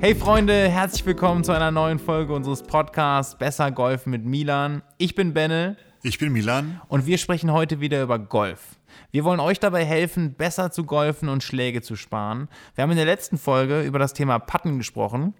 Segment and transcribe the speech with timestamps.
[0.00, 4.82] Hey Freunde, herzlich willkommen zu einer neuen Folge unseres Podcasts Besser Golfen mit Milan.
[4.96, 5.76] Ich bin Benne.
[6.04, 6.80] Ich bin Milan.
[6.86, 8.76] Und wir sprechen heute wieder über Golf.
[9.10, 12.48] Wir wollen euch dabei helfen, besser zu golfen und Schläge zu sparen.
[12.76, 15.34] Wir haben in der letzten Folge über das Thema Patten gesprochen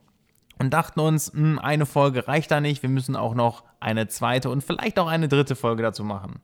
[0.59, 4.09] und dachten uns, mh, hm, eine Folge reicht da nicht, wir müssen auch noch eine
[4.09, 6.41] zweite und vielleicht auch eine dritte Folge dazu machen.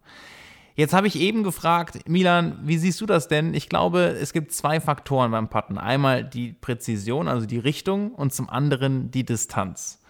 [0.76, 3.54] Jetzt habe ich eben gefragt, Milan, wie siehst du das denn?
[3.54, 5.78] Ich glaube, es gibt zwei Faktoren beim Putten.
[5.78, 10.00] Einmal die Präzision, also die Richtung, und zum anderen die Distanz.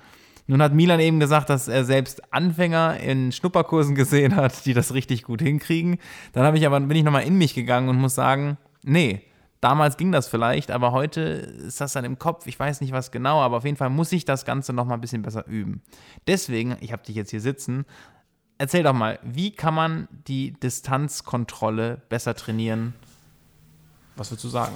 [0.46, 4.94] Nun hat Milan eben gesagt, dass er selbst Anfänger in Schnupperkursen gesehen hat, die das
[4.94, 5.98] richtig gut hinkriegen.
[6.32, 9.22] Dann habe ich aber bin ich nochmal in mich gegangen und muss sagen, nee,
[9.60, 12.46] damals ging das vielleicht, aber heute ist das dann im Kopf.
[12.46, 15.02] Ich weiß nicht was genau, aber auf jeden Fall muss ich das Ganze nochmal ein
[15.02, 15.82] bisschen besser üben.
[16.26, 17.84] Deswegen, ich habe dich jetzt hier sitzen,
[18.58, 22.94] erzähl doch mal, wie kann man die Distanzkontrolle besser trainieren?
[24.16, 24.74] Was würdest du sagen?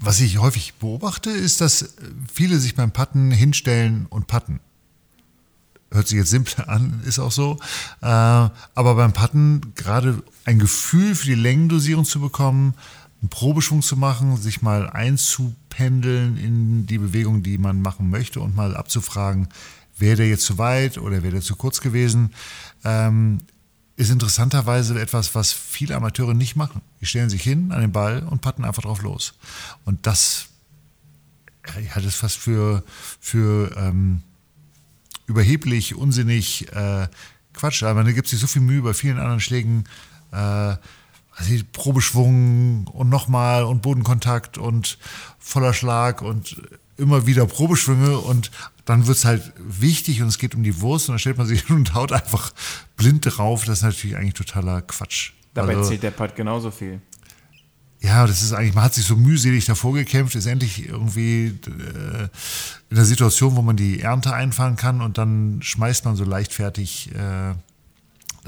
[0.00, 1.94] Was ich häufig beobachte, ist, dass
[2.32, 4.60] viele sich beim Patten hinstellen und patten.
[5.90, 7.58] Hört sich jetzt simpel an, ist auch so.
[8.00, 12.74] Äh, aber beim Patten gerade ein Gefühl für die Längendosierung zu bekommen,
[13.20, 18.54] einen Probeschwung zu machen, sich mal einzupendeln in die Bewegung, die man machen möchte und
[18.54, 19.48] mal abzufragen,
[19.98, 22.34] wäre der jetzt zu weit oder wäre der zu kurz gewesen,
[22.84, 23.42] ähm,
[23.96, 26.82] ist interessanterweise etwas, was viele Amateure nicht machen.
[27.00, 29.34] Die stellen sich hin an den Ball und patten einfach drauf los.
[29.84, 30.48] Und das
[31.76, 32.82] ich halte es fast für,
[33.20, 34.22] für ähm,
[35.26, 37.08] überheblich, unsinnig, äh,
[37.52, 37.82] Quatsch.
[37.82, 39.84] Aber da gibt es sich so viel Mühe bei vielen anderen Schlägen.
[40.32, 44.98] Äh, also Probeschwung und nochmal und Bodenkontakt und
[45.38, 46.60] voller Schlag und
[46.96, 48.50] immer wieder Probeschwünge und
[48.88, 51.46] dann wird es halt wichtig und es geht um die Wurst und dann stellt man
[51.46, 52.52] sich hin und haut einfach
[52.96, 53.64] blind drauf.
[53.66, 55.32] Das ist natürlich eigentlich totaler Quatsch.
[55.52, 57.00] Dabei also, zählt der Putt genauso viel.
[58.00, 62.28] Ja, das ist eigentlich, man hat sich so mühselig davor gekämpft, ist endlich irgendwie äh,
[62.90, 67.10] in der Situation, wo man die Ernte einfahren kann und dann schmeißt man so leichtfertig
[67.14, 67.54] äh,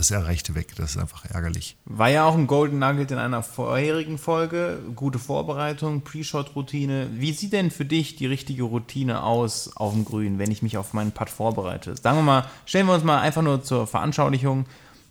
[0.01, 0.75] das Erreichte weg.
[0.77, 1.77] Das ist einfach ärgerlich.
[1.85, 4.79] War ja auch ein Golden Nugget in einer vorherigen Folge.
[4.97, 7.11] Gute Vorbereitung, Pre-Shot-Routine.
[7.13, 10.79] Wie sieht denn für dich die richtige Routine aus auf dem Grün, wenn ich mich
[10.79, 11.95] auf meinen Putt vorbereite?
[11.97, 14.65] Sagen wir mal, stellen wir uns mal einfach nur zur Veranschaulichung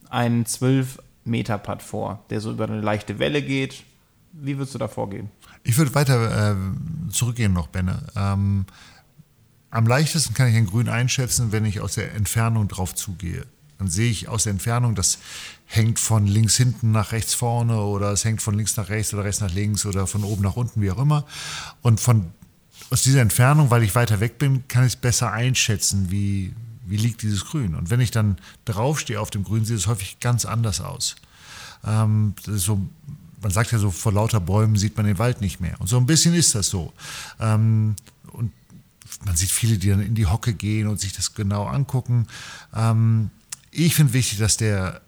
[0.10, 3.84] einen 12-Meter-Putt vor, der so über eine leichte Welle geht.
[4.34, 5.30] Wie würdest du da vorgehen?
[5.64, 6.56] Ich würde weiter äh,
[7.12, 8.08] zurückgehen noch, Benne.
[8.16, 8.66] Ähm,
[9.70, 13.46] am leichtesten kann ich ein Grün einschätzen, wenn ich aus der Entfernung drauf zugehe.
[13.80, 15.18] Dann sehe ich aus der Entfernung, das
[15.66, 19.24] hängt von links hinten nach rechts vorne oder es hängt von links nach rechts oder
[19.24, 21.26] rechts nach links oder von oben nach unten, wie auch immer.
[21.82, 22.32] Und von,
[22.90, 26.54] aus dieser Entfernung, weil ich weiter weg bin, kann ich es besser einschätzen, wie,
[26.86, 27.74] wie liegt dieses Grün.
[27.74, 31.16] Und wenn ich dann draufstehe auf dem Grün, sieht es häufig ganz anders aus.
[31.86, 32.82] Ähm, so,
[33.42, 35.80] man sagt ja so, vor lauter Bäumen sieht man den Wald nicht mehr.
[35.80, 36.92] Und so ein bisschen ist das so.
[37.40, 37.96] Ähm,
[38.34, 38.52] und
[39.24, 42.28] man sieht viele, die dann in die Hocke gehen und sich das genau angucken.
[42.76, 43.30] Ähm,
[43.72, 45.02] ich finde wichtig, dass der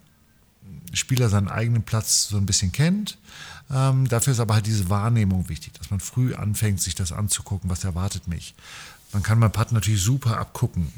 [0.92, 3.18] Spieler seinen eigenen Platz so ein bisschen kennt.
[3.70, 7.70] Ähm, dafür ist aber halt diese Wahrnehmung wichtig, dass man früh anfängt, sich das anzugucken,
[7.70, 8.54] was erwartet mich.
[9.12, 10.88] Man kann beim Putt natürlich super abgucken.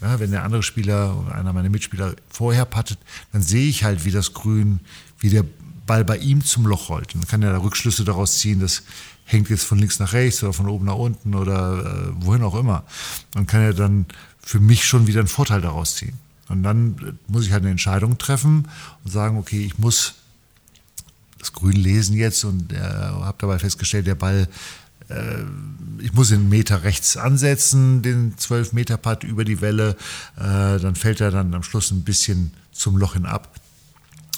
[0.00, 2.98] Ja, wenn der andere Spieler oder einer meiner Mitspieler vorher puttet,
[3.32, 4.80] dann sehe ich halt, wie das Grün,
[5.18, 5.44] wie der
[5.86, 7.14] Ball bei ihm zum Loch rollt.
[7.14, 8.82] Dann kann er da Rückschlüsse daraus ziehen, das
[9.24, 12.54] hängt jetzt von links nach rechts oder von oben nach unten oder äh, wohin auch
[12.54, 12.84] immer.
[13.34, 14.06] Und kann er dann
[14.40, 16.18] für mich schon wieder einen Vorteil daraus ziehen.
[16.48, 18.68] Und dann muss ich halt eine Entscheidung treffen
[19.02, 20.14] und sagen, okay, ich muss
[21.38, 24.48] das Grün lesen jetzt und äh, habe dabei festgestellt, der Ball,
[25.08, 25.42] äh,
[26.00, 29.96] ich muss den Meter rechts ansetzen, den 12 Meter Putt über die Welle,
[30.36, 33.60] äh, dann fällt er dann am Schluss ein bisschen zum Loch hin ab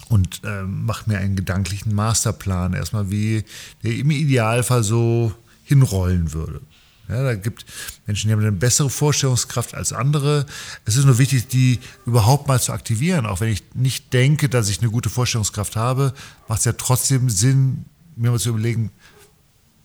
[0.09, 3.45] und äh, macht mir einen gedanklichen Masterplan erstmal, wie
[3.83, 5.33] der im Idealfall so
[5.65, 6.61] hinrollen würde.
[7.09, 7.65] Ja, da gibt
[8.07, 10.47] Menschen, die haben eine bessere Vorstellungskraft als andere.
[10.85, 13.27] Es ist nur wichtig, die überhaupt mal zu aktivieren.
[13.27, 16.15] Auch wenn ich nicht denke, dass ich eine gute Vorstellungskraft habe,
[16.49, 17.85] macht es ja trotzdem Sinn,
[18.17, 18.91] mir mal zu überlegen,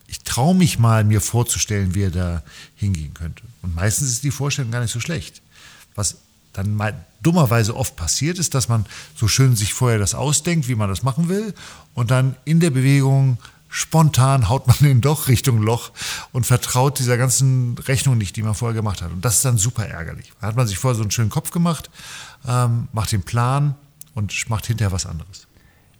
[0.08, 2.42] ich traue mich mal, mir vorzustellen, wie er da
[2.74, 3.44] hingehen könnte.
[3.62, 5.40] Und meistens ist die Vorstellung gar nicht so schlecht.
[5.94, 6.18] Was
[6.52, 8.84] dann mal dummerweise oft passiert ist, dass man
[9.16, 11.54] so schön sich vorher das ausdenkt, wie man das machen will,
[11.94, 13.38] und dann in der Bewegung
[13.72, 15.92] spontan haut man ihn doch Richtung Loch
[16.30, 19.10] und vertraut dieser ganzen Rechnung nicht, die man vorher gemacht hat.
[19.10, 20.30] Und das ist dann super ärgerlich.
[20.40, 21.90] Da hat man sich vorher so einen schönen Kopf gemacht,
[22.46, 23.74] ähm, macht den Plan
[24.14, 25.46] und macht hinterher was anderes.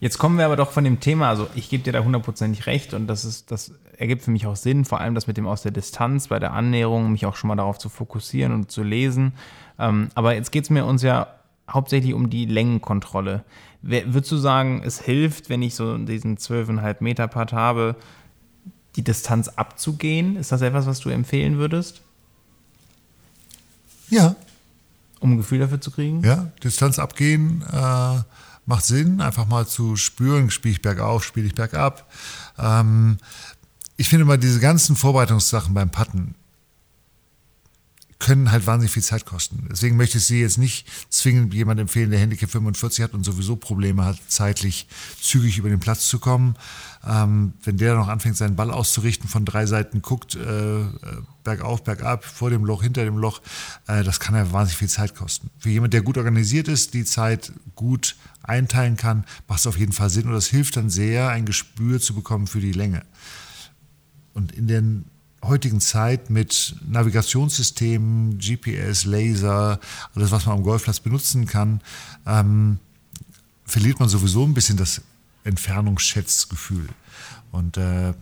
[0.01, 2.93] Jetzt kommen wir aber doch von dem Thema, also ich gebe dir da hundertprozentig recht
[2.93, 5.63] und das ist, das ergibt für mich auch Sinn, vor allem das mit dem aus
[5.63, 9.33] der Distanz bei der Annäherung, mich auch schon mal darauf zu fokussieren und zu lesen.
[9.79, 11.29] Ähm, aber jetzt geht es mir uns ja
[11.69, 13.45] hauptsächlich um die Längenkontrolle.
[13.83, 17.97] Würdest du sagen, es hilft, wenn ich so diesen 12,5 Meter Putt habe,
[18.97, 20.37] die Distanz abzugehen?
[20.37, 22.03] Ist das etwas, was du empfehlen würdest?
[24.09, 24.37] Ja.
[25.21, 26.23] Um ein Gefühl dafür zu kriegen?
[26.25, 28.21] Ja, Distanz abgehen äh,
[28.67, 32.11] macht Sinn, einfach mal zu spüren, spiele ich bergauf, spiele ich bergab.
[32.59, 33.19] Ähm,
[33.97, 36.35] ich finde mal diese ganzen Vorbereitungssachen beim Putten,
[38.23, 39.67] können halt wahnsinnig viel Zeit kosten.
[39.69, 43.57] Deswegen möchte ich Sie jetzt nicht zwingend jemand empfehlen, der Handicap 45 hat und sowieso
[43.57, 44.87] Probleme hat, zeitlich
[45.21, 46.55] zügig über den Platz zu kommen.
[47.05, 50.85] Ähm, wenn der noch anfängt, seinen Ball auszurichten, von drei Seiten guckt, äh,
[51.43, 53.43] bergauf, bergab, vor dem Loch, hinter dem Loch,
[53.89, 55.51] äh, das kann ja wahnsinnig viel Zeit kosten.
[55.59, 58.15] Für jemand, der gut organisiert ist, die Zeit gut
[58.45, 62.01] einteilen kann, macht es auf jeden Fall Sinn und das hilft dann sehr, ein Gespür
[62.01, 63.03] zu bekommen für die Länge.
[64.33, 65.07] Und in den
[65.43, 69.81] heutigen Zeit mit Navigationssystemen, GPS, Laser,
[70.15, 71.81] alles, was man am Golfplatz benutzen kann,
[72.27, 72.79] ähm,
[73.65, 75.03] verliert man sowieso ein bisschen das
[75.45, 76.89] Entfernungsschätzgefühl.
[77.51, 78.15] Und äh,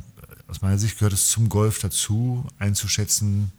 [0.49, 3.52] aus meiner Sicht gehört es zum Golf dazu, einzuschätzen,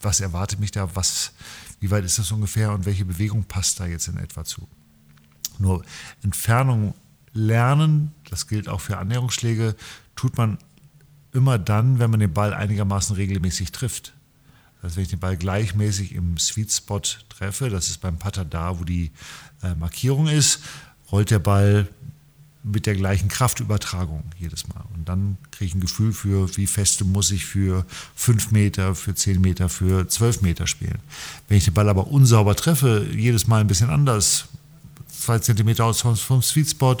[0.00, 1.32] was erwartet mich da, was,
[1.80, 4.66] wie weit ist das ungefähr und welche Bewegung passt da jetzt in etwa zu.
[5.58, 5.84] Nur
[6.22, 6.94] Entfernung
[7.32, 9.76] lernen, das gilt auch für Annäherungsschläge,
[10.16, 10.58] tut man
[11.32, 14.12] immer dann, wenn man den Ball einigermaßen regelmäßig trifft.
[14.82, 18.78] Also wenn ich den Ball gleichmäßig im Sweet Spot treffe, das ist beim Putter da,
[18.78, 19.10] wo die
[19.62, 20.60] äh, Markierung ist,
[21.12, 21.88] rollt der Ball
[22.62, 24.84] mit der gleichen Kraftübertragung jedes Mal.
[24.94, 27.86] Und dann kriege ich ein Gefühl für, wie feste muss ich für
[28.16, 30.98] 5 Meter, für 10 Meter, für 12 Meter spielen.
[31.48, 34.46] Wenn ich den Ball aber unsauber treffe, jedes Mal ein bisschen anders,
[35.20, 36.96] zwei Zentimeter aus vom, vom Sweet Spot,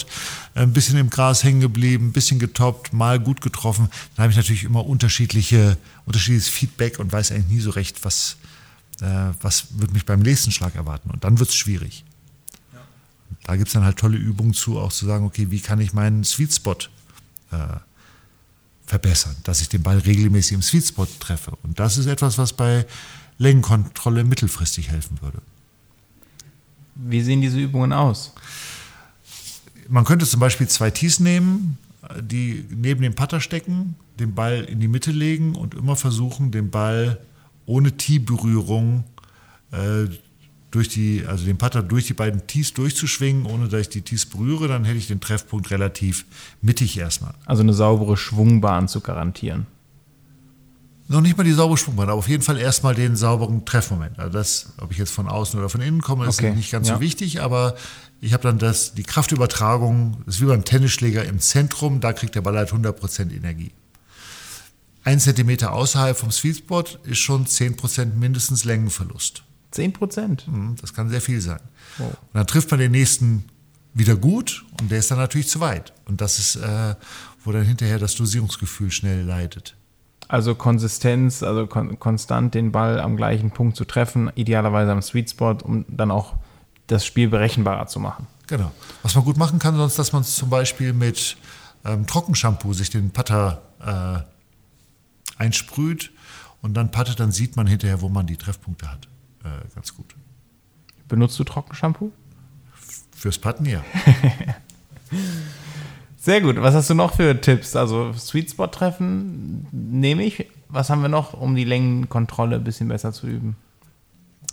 [0.54, 3.88] ein bisschen im Gras hängen geblieben, ein bisschen getoppt, mal gut getroffen.
[4.14, 5.76] Dann habe ich natürlich immer unterschiedliche,
[6.06, 8.36] unterschiedliches Feedback und weiß eigentlich nie so recht, was,
[9.00, 11.10] äh, was wird mich beim nächsten Schlag erwarten.
[11.10, 12.04] Und dann wird es schwierig.
[12.72, 12.80] Ja.
[13.44, 15.92] Da gibt es dann halt tolle Übungen zu, auch zu sagen, okay, wie kann ich
[15.92, 16.76] meinen Sweet Spot
[17.50, 17.56] äh,
[18.86, 21.52] verbessern, dass ich den Ball regelmäßig im Sweet Spot treffe.
[21.62, 22.86] Und das ist etwas, was bei
[23.38, 25.40] Längenkontrolle mittelfristig helfen würde.
[27.02, 28.34] Wie sehen diese Übungen aus?
[29.88, 31.78] Man könnte zum Beispiel zwei Tees nehmen,
[32.20, 36.70] die neben dem Putter stecken, den Ball in die Mitte legen und immer versuchen, den
[36.70, 37.18] Ball
[37.66, 39.04] ohne Tee-Berührung
[39.72, 40.06] äh,
[40.70, 44.26] durch die, also den Putter durch die beiden Tees durchzuschwingen, ohne dass ich die Tees
[44.26, 46.24] berühre, dann hätte ich den Treffpunkt relativ
[46.62, 47.34] mittig erstmal.
[47.44, 49.66] Also eine saubere Schwungbahn zu garantieren
[51.10, 54.18] noch nicht mal die saubere Schwungbahn, aber auf jeden Fall erstmal den sauberen Treffmoment.
[54.20, 56.54] Also das, ob ich jetzt von außen oder von innen komme, ist okay.
[56.54, 56.94] nicht ganz ja.
[56.94, 57.74] so wichtig, aber
[58.20, 62.36] ich habe dann das, die Kraftübertragung, das ist wie beim Tennisschläger im Zentrum, da kriegt
[62.36, 63.72] der Ball halt 100% Energie.
[65.02, 69.42] Ein Zentimeter außerhalb vom Sweet Spot ist schon 10% mindestens Längenverlust.
[69.74, 70.48] 10%?
[70.48, 71.60] Mhm, das kann sehr viel sein.
[71.98, 72.04] Oh.
[72.04, 73.46] Und dann trifft man den nächsten
[73.94, 75.92] wieder gut und der ist dann natürlich zu weit.
[76.04, 76.94] Und das ist, äh,
[77.42, 79.74] wo dann hinterher das Dosierungsgefühl schnell leidet.
[80.30, 85.28] Also Konsistenz, also kon konstant den Ball am gleichen Punkt zu treffen, idealerweise am Sweet
[85.28, 86.36] Spot, um dann auch
[86.86, 88.28] das Spiel berechenbarer zu machen.
[88.46, 88.70] Genau.
[89.02, 91.36] Was man gut machen kann, sonst, dass man zum Beispiel mit
[91.84, 94.20] ähm, Trockenshampoo sich den Putter äh,
[95.42, 96.12] einsprüht
[96.62, 99.08] und dann puttet, dann sieht man hinterher, wo man die Treffpunkte hat.
[99.42, 100.14] Äh, ganz gut.
[101.08, 102.12] Benutzt du Trockenshampoo?
[103.16, 103.82] Fürs Putten, ja.
[106.22, 106.56] Sehr gut.
[106.58, 107.74] Was hast du noch für Tipps?
[107.74, 110.46] Also Sweet Spot treffen nehme ich.
[110.68, 113.56] Was haben wir noch, um die Längenkontrolle ein bisschen besser zu üben?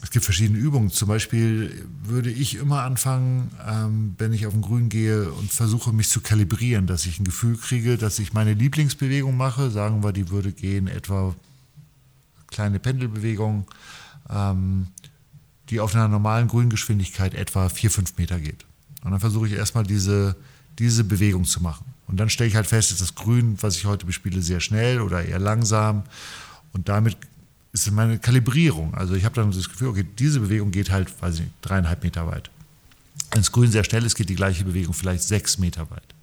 [0.01, 0.89] Es gibt verschiedene Übungen.
[0.91, 5.91] Zum Beispiel würde ich immer anfangen, ähm, wenn ich auf den Grün gehe und versuche,
[5.91, 9.69] mich zu kalibrieren, dass ich ein Gefühl kriege, dass ich meine Lieblingsbewegung mache.
[9.69, 11.35] Sagen wir, die würde gehen etwa
[12.47, 13.67] kleine Pendelbewegung,
[14.29, 14.87] ähm,
[15.69, 18.65] die auf einer normalen Grüngeschwindigkeit etwa 4, 5 Meter geht.
[19.03, 20.37] Und dann versuche ich erstmal diese
[20.79, 21.85] diese Bewegung zu machen.
[22.07, 25.01] Und dann stelle ich halt fest, ist das Grün, was ich heute bespiele, sehr schnell
[25.01, 26.03] oder eher langsam.
[26.73, 27.17] Und damit
[27.73, 28.93] ist meine Kalibrierung.
[28.93, 32.03] Also ich habe dann das Gefühl, okay, diese Bewegung geht halt, weiß ich nicht, dreieinhalb
[32.03, 32.49] Meter weit.
[33.31, 36.15] Wenn das Grün sehr schnell ist, geht die gleiche Bewegung vielleicht sechs Meter weit.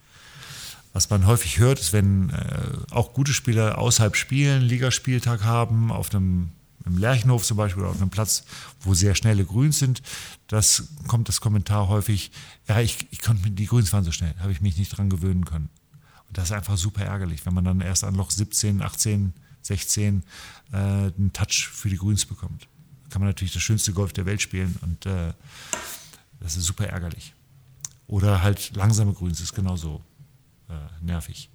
[0.92, 6.14] Was man häufig hört, ist, wenn äh, auch gute Spieler außerhalb spielen, Ligaspieltag haben, auf
[6.14, 6.50] einem
[6.84, 8.44] im Lerchenhof zum Beispiel oder auf einem Platz,
[8.80, 10.02] wo sehr schnelle Grüns sind,
[10.48, 12.30] das kommt das Kommentar häufig,
[12.68, 15.44] ja, ich, ich konnte die Grüns waren so schnell, habe ich mich nicht dran gewöhnen
[15.44, 15.70] können.
[16.28, 20.22] Und das ist einfach super ärgerlich, wenn man dann erst an Loch 17, 18, 16
[20.72, 22.68] äh, einen Touch für die Grüns bekommt.
[23.04, 25.32] Da kann man natürlich das schönste Golf der Welt spielen und äh,
[26.40, 27.34] das ist super ärgerlich.
[28.06, 30.02] Oder halt langsame Grüns ist genauso
[30.68, 31.50] äh, nervig.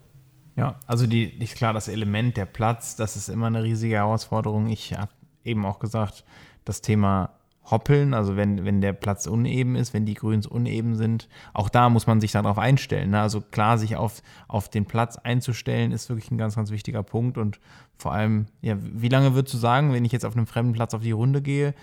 [0.55, 4.67] Ja, also die, ist klar, das Element der Platz, das ist immer eine riesige Herausforderung.
[4.67, 5.11] Ich habe
[5.43, 6.23] eben auch gesagt,
[6.65, 7.31] das Thema
[7.71, 11.27] hoppeln, also wenn, wenn der Platz uneben ist, wenn die Grüns uneben sind.
[11.53, 13.11] Auch da muss man sich darauf einstellen.
[13.11, 13.21] Ne?
[13.21, 17.37] Also klar, sich auf, auf den Platz einzustellen, ist wirklich ein ganz, ganz wichtiger Punkt.
[17.37, 17.59] Und
[17.97, 20.93] vor allem, ja, wie lange würdest du sagen, wenn ich jetzt auf einem fremden Platz
[20.93, 21.73] auf die Runde gehe,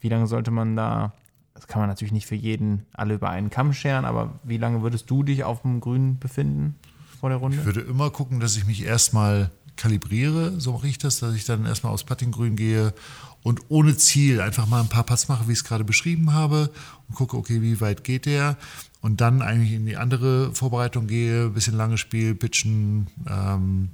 [0.00, 1.12] wie lange sollte man da,
[1.54, 4.82] das kann man natürlich nicht für jeden alle über einen Kamm scheren, aber wie lange
[4.82, 6.76] würdest du dich auf dem Grün befinden
[7.20, 7.58] vor der Runde?
[7.58, 11.44] Ich würde immer gucken, dass ich mich erstmal kalibriere, so mache ich das, dass ich
[11.44, 12.94] dann erstmal aufs Puttinggrün gehe
[13.42, 16.70] und ohne Ziel einfach mal ein paar Putts mache, wie ich es gerade beschrieben habe
[17.08, 18.56] und gucke, okay, wie weit geht der
[19.00, 23.90] und dann eigentlich in die andere Vorbereitung gehe, ein bisschen lange Spiel, pitchen, ähm,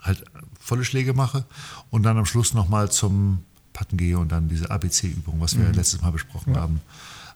[0.00, 0.24] halt
[0.58, 1.44] volle Schläge mache
[1.90, 5.74] und dann am Schluss nochmal zum Putten gehe und dann diese ABC-Übung, was wir mhm.
[5.74, 6.60] letztes Mal besprochen ja.
[6.60, 6.80] haben,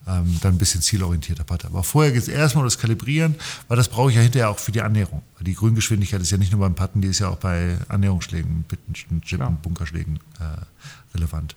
[0.07, 1.69] ähm, dann ein bisschen zielorientierter Putter.
[1.69, 3.35] Aber vorher geht es erstmal um das Kalibrieren,
[3.69, 5.23] weil das brauche ich ja hinterher auch für die Annäherung.
[5.41, 9.23] Die Grüngeschwindigkeit ist ja nicht nur beim Putten, die ist ja auch bei Annäherungsschlägen, Bitten,
[9.23, 9.59] Chippen.
[9.63, 11.57] Bunkerschlägen äh, relevant.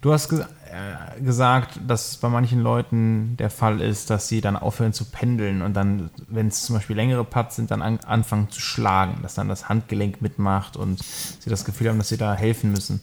[0.00, 4.56] Du hast ge äh, gesagt, dass bei manchen Leuten der Fall ist, dass sie dann
[4.56, 8.50] aufhören zu pendeln und dann, wenn es zum Beispiel längere Putts sind, dann an anfangen
[8.50, 12.34] zu schlagen, dass dann das Handgelenk mitmacht und sie das Gefühl haben, dass sie da
[12.34, 13.00] helfen müssen.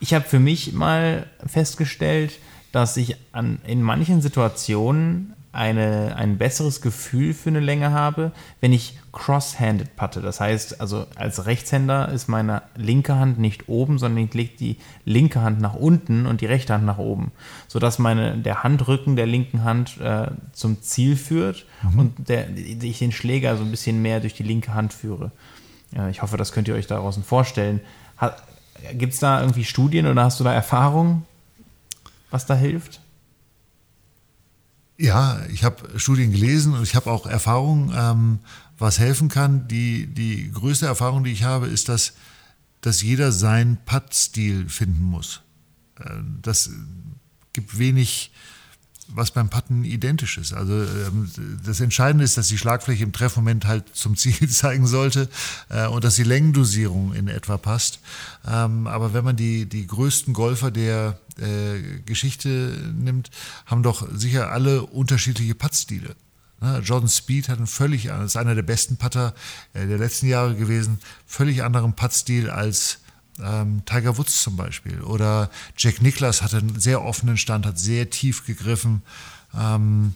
[0.00, 2.32] Ich habe für mich mal festgestellt,
[2.72, 8.72] dass ich an, in manchen Situationen eine, ein besseres Gefühl für eine Länge habe, wenn
[8.72, 10.20] ich cross-handed putte.
[10.20, 14.76] Das heißt, also als Rechtshänder ist meine linke Hand nicht oben, sondern ich lege die
[15.04, 17.32] linke Hand nach unten und die rechte Hand nach oben,
[17.66, 21.98] sodass meine, der Handrücken der linken Hand äh, zum Ziel führt mhm.
[21.98, 25.32] und der, ich den Schläger so ein bisschen mehr durch die linke Hand führe.
[25.90, 27.80] Ja, ich hoffe, das könnt ihr euch daraus vorstellen.
[28.92, 31.26] Gibt es da irgendwie Studien oder hast du da Erfahrungen?
[32.30, 33.00] Was da hilft?
[34.96, 38.38] Ja, ich habe Studien gelesen und ich habe auch Erfahrungen, ähm,
[38.78, 39.66] was helfen kann.
[39.68, 42.12] Die, die größte Erfahrung, die ich habe, ist, dass,
[42.82, 45.40] dass jeder seinen Putt-Stil finden muss.
[45.98, 46.10] Äh,
[46.42, 46.70] das
[47.52, 48.30] gibt wenig
[49.14, 50.52] was beim Putten identisch ist.
[50.52, 51.30] Also ähm,
[51.64, 55.28] das Entscheidende ist, dass die Schlagfläche im Treffmoment halt zum Ziel zeigen sollte
[55.68, 58.00] äh, und dass die Längendosierung in etwa passt.
[58.46, 63.30] Ähm, aber wenn man die, die größten Golfer der äh, Geschichte nimmt,
[63.66, 66.14] haben doch sicher alle unterschiedliche Puttstile.
[66.60, 69.34] Ne, Jordan Speed hat einen völlig, ist einer der besten Putter
[69.72, 72.98] äh, der letzten Jahre gewesen, völlig anderen Puttstil als
[73.42, 75.00] ähm, Tiger Woods zum Beispiel.
[75.02, 79.02] Oder Jack Nicklaus hatte einen sehr offenen Stand, hat sehr tief gegriffen.
[79.58, 80.14] Ähm,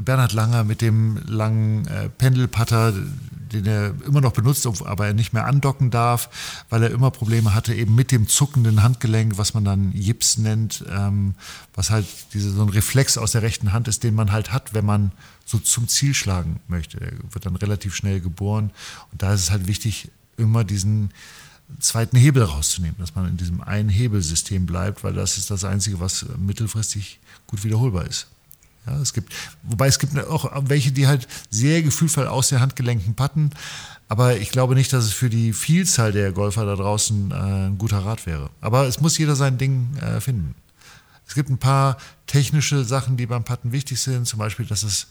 [0.00, 5.32] Bernhard Langer mit dem langen äh, Pendelputter, den er immer noch benutzt, aber er nicht
[5.32, 9.64] mehr andocken darf, weil er immer Probleme hatte eben mit dem zuckenden Handgelenk, was man
[9.64, 11.34] dann Jips nennt, ähm,
[11.74, 14.74] was halt diese, so ein Reflex aus der rechten Hand ist, den man halt hat,
[14.74, 15.12] wenn man
[15.44, 17.00] so zum Ziel schlagen möchte.
[17.00, 18.70] Er wird dann relativ schnell geboren
[19.10, 21.10] und da ist es halt wichtig, immer diesen
[21.80, 26.00] zweiten Hebel rauszunehmen, dass man in diesem einen Hebelsystem bleibt, weil das ist das Einzige,
[26.00, 28.26] was mittelfristig gut wiederholbar ist.
[28.86, 29.32] Ja, es gibt,
[29.62, 33.50] wobei es gibt auch welche, die halt sehr gefühlvoll aus der Handgelenken patten,
[34.08, 37.78] aber ich glaube nicht, dass es für die Vielzahl der Golfer da draußen äh, ein
[37.78, 38.48] guter Rat wäre.
[38.62, 40.54] Aber es muss jeder sein Ding äh, finden.
[41.26, 45.08] Es gibt ein paar technische Sachen, die beim Patten wichtig sind, zum Beispiel, dass das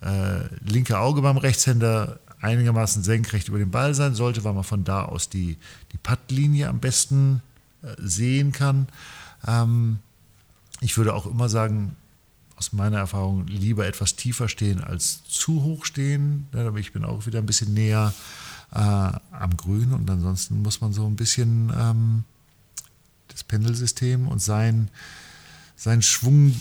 [0.00, 4.84] äh, linke Auge beim Rechtshänder einigermaßen senkrecht über dem Ball sein sollte, weil man von
[4.84, 5.56] da aus die,
[5.92, 7.42] die Puttlinie am besten
[7.82, 8.88] äh, sehen kann.
[9.46, 9.98] Ähm,
[10.80, 11.96] ich würde auch immer sagen,
[12.56, 16.46] aus meiner Erfahrung lieber etwas tiefer stehen als zu hoch stehen.
[16.54, 18.14] Ja, ich bin auch wieder ein bisschen näher
[18.72, 22.24] äh, am Grün und ansonsten muss man so ein bisschen ähm,
[23.28, 24.88] das Pendelsystem und sein,
[25.76, 26.58] sein Schwung,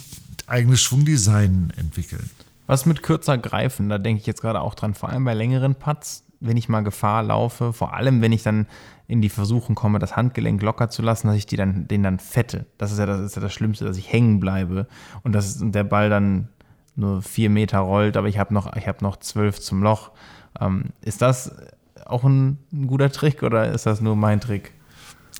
[0.48, 2.30] eigenes Schwungdesign entwickeln.
[2.68, 5.76] Was mit kürzer greifen, da denke ich jetzt gerade auch dran, vor allem bei längeren
[5.76, 8.68] Putts, wenn ich mal Gefahr laufe, vor allem wenn ich dann
[9.08, 12.20] in die Versuchung komme, das Handgelenk locker zu lassen, dass ich die dann, den dann
[12.20, 12.66] fette.
[12.78, 14.88] Das ist ja das, ist ja das Schlimmste, dass ich hängen bleibe
[15.24, 16.50] und dass der Ball dann
[16.96, 20.12] nur vier Meter rollt, aber ich habe noch, hab noch zwölf zum Loch.
[20.60, 21.52] Ähm, ist das
[22.06, 24.72] auch ein, ein, guter Trick oder ist das nur mein Trick?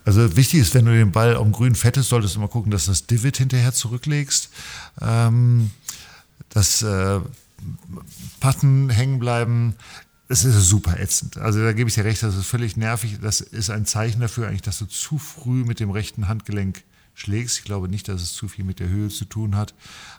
[0.04, 2.86] Also wichtig ist, wenn du den Ball am Grün fettest, solltest du mal gucken, dass
[2.86, 4.52] du das Divid hinterher zurücklegst.
[5.02, 5.72] Ähm,
[6.56, 7.20] das äh,
[8.40, 9.76] Patten hängen bleiben,
[10.30, 11.38] das ist super ätzend.
[11.38, 13.20] Also da gebe ich dir recht, das ist völlig nervig.
[13.22, 16.84] Das ist ein Zeichen dafür eigentlich, dass du zu früh mit dem rechten Handgelenk
[17.14, 17.60] schlägst.
[17.60, 19.76] Ich glaube nicht, dass es zu viel mit der Höhe zu tun hat.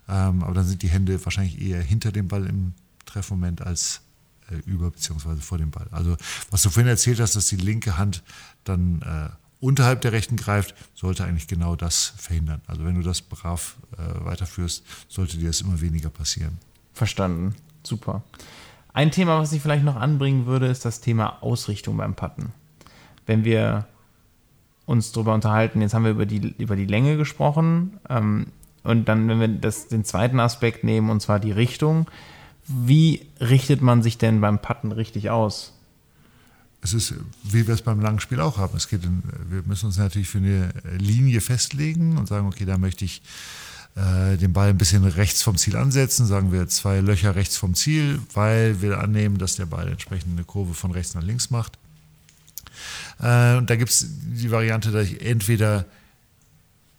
[0.09, 2.75] Ähm, aber dann sind die Hände wahrscheinlich eher hinter dem Ball im
[3.07, 4.03] Treffmoment als
[4.51, 5.37] äh, über bzw.
[5.41, 5.89] vor dem Ball.
[5.91, 6.17] Also
[6.51, 8.23] was du vorhin erzählt hast, dass die linke Hand
[8.65, 12.61] dann äh, unterhalb der rechten greift, sollte eigentlich genau das verhindern.
[12.67, 16.59] Also wenn du das brav äh, weiterführst, sollte dir das immer weniger passieren.
[16.93, 17.55] Verstanden.
[17.83, 18.23] Super.
[18.93, 22.53] Ein Thema, was ich vielleicht noch anbringen würde, ist das Thema Ausrichtung beim Putten.
[23.27, 23.87] Wenn wir
[24.87, 25.83] uns darüber unterhalten.
[25.83, 27.99] Jetzt haben wir über die, über die Länge gesprochen.
[28.09, 28.47] Ähm,
[28.85, 32.07] und dann, wenn wir das, den zweiten Aspekt nehmen, und zwar die Richtung,
[32.67, 35.76] wie richtet man sich denn beim Putten richtig aus?
[36.83, 38.77] Es ist, wie wir es beim langen Spiel auch haben.
[38.77, 42.79] Es geht in, wir müssen uns natürlich für eine Linie festlegen und sagen, okay, da
[42.79, 43.23] möchte ich
[43.97, 47.75] äh, den Ball ein bisschen rechts vom Ziel ansetzen, sagen wir zwei Löcher rechts vom
[47.75, 51.79] Ziel, weil wir annehmen, dass der Ball entsprechend eine Kurve von rechts nach links macht.
[53.21, 55.87] Äh, und da gibt es die Variante, dass ich entweder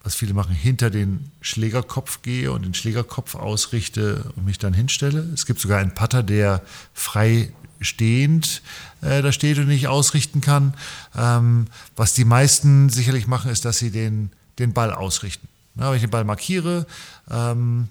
[0.08, 5.20] was viele machen, hinter den Schlägerkopf gehe und den Schlägerkopf ausrichte und mich dann hinstelle.
[5.34, 6.62] Es gibt sogar einen Putter, der
[6.94, 8.62] frei stehend
[9.02, 10.74] äh, da steht und nicht ausrichten kann.
[11.16, 15.48] Ähm, was die meisten sicherlich machen, ist, dass sie den, den Ball ausrichten.
[15.76, 16.88] Na, wenn ich den Ball markiere,
[17.30, 17.88] ähm,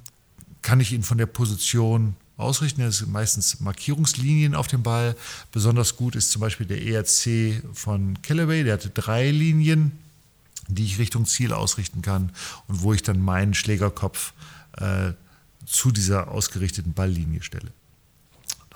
[0.62, 2.81] kann ich ihn von der Position ausrichten.
[2.81, 5.16] Das sind meistens Markierungslinien auf dem Ball.
[5.52, 9.93] Besonders gut ist zum Beispiel der ERC von Callaway, der hatte drei Linien
[10.69, 12.31] die ich Richtung Ziel ausrichten kann
[12.66, 14.33] und wo ich dann meinen Schlägerkopf
[14.78, 15.12] äh,
[15.64, 17.73] zu dieser ausgerichteten Balllinie stelle.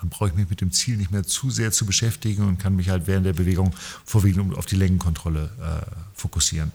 [0.01, 2.75] Dann brauche ich mich mit dem Ziel nicht mehr zu sehr zu beschäftigen und kann
[2.75, 3.71] mich halt während der Bewegung
[4.03, 6.71] vorwiegend auf die Längenkontrolle äh, fokussieren.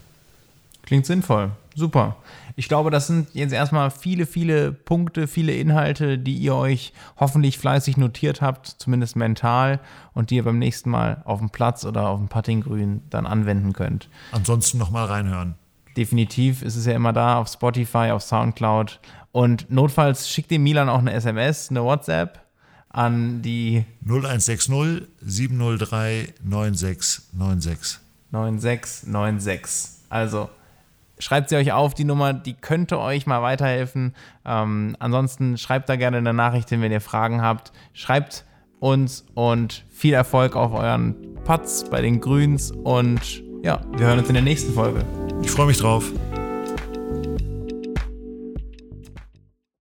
[0.83, 1.51] Klingt sinnvoll.
[1.75, 2.15] Super.
[2.55, 7.57] Ich glaube, das sind jetzt erstmal viele, viele Punkte, viele Inhalte, die ihr euch hoffentlich
[7.57, 9.81] fleißig notiert habt, zumindest mental,
[10.13, 13.73] und die ihr beim nächsten Mal auf dem Platz oder auf dem Puttinggrün dann anwenden
[13.73, 14.07] könnt.
[14.31, 15.55] Ansonsten nochmal reinhören.
[15.97, 19.01] Definitiv ist es ja immer da auf Spotify, auf Soundcloud.
[19.33, 22.46] Und notfalls schickt dem Milan auch eine SMS, eine WhatsApp
[22.89, 27.99] an die 0160 703 9696.
[28.31, 30.01] 9696.
[30.09, 30.49] Also
[31.19, 34.13] schreibt sie euch auf, die Nummer, die könnte euch mal weiterhelfen.
[34.45, 37.71] Ähm, ansonsten schreibt da gerne eine Nachricht hin, wenn ihr Fragen habt.
[37.93, 38.45] Schreibt
[38.79, 44.27] uns und viel Erfolg auf euren Putts bei den Grüns und ja, wir hören uns
[44.27, 45.03] in der nächsten Folge.
[45.41, 46.11] Ich freue mich drauf.